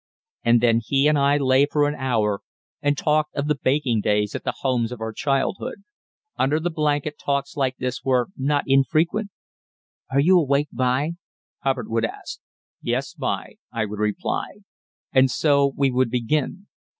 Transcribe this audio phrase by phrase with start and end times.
[0.43, 2.41] And then he and I lay for an hour
[2.81, 5.83] and talked of the baking days at the homes of our childhood.
[6.39, 9.29] Under the blanket talks like this were not infrequent.
[10.09, 11.17] "Are you awake, b'y?"
[11.59, 12.39] Hubbard would ask.
[12.81, 14.61] "Yes, b'y," I would reply,
[15.11, 16.65] and so we would begin.